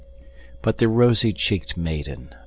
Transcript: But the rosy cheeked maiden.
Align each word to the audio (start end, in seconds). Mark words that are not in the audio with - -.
But 0.63 0.79
the 0.79 0.87
rosy 0.87 1.31
cheeked 1.31 1.77
maiden. 1.77 2.33